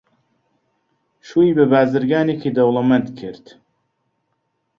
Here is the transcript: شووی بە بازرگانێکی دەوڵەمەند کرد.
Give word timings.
شووی 1.27 1.55
بە 1.57 1.65
بازرگانێکی 1.73 2.53
دەوڵەمەند 2.57 3.07
کرد. 3.19 3.45